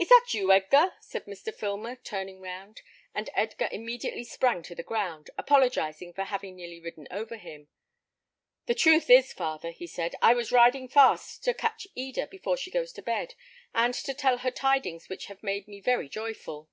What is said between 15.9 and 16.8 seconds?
joyful."